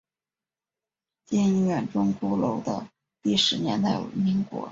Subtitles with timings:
[1.27, 2.87] 靖远钟鼓楼的
[3.21, 4.59] 历史年代为民国。